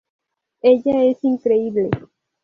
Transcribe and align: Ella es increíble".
Ella 0.63 1.03
es 1.05 1.23
increíble". 1.23 1.91